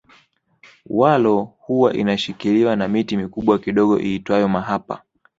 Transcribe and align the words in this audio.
Walo 0.89 1.53
huwa 1.57 1.93
inashikiliwa 1.93 2.75
na 2.75 2.87
miti 2.87 3.17
mikubwa 3.17 3.59
kidogo 3.59 3.99
iitwayo 3.99 4.47
mahapa 4.47 5.01